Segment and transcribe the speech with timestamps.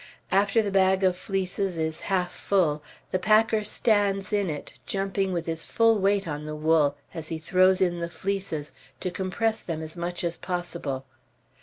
[0.31, 5.45] After the bag of fleeces is half full, the packer stands in it, jumping with
[5.45, 9.83] his full weight on the wool, as he throws in the fleeces, to compress them
[9.83, 11.05] as much as possible.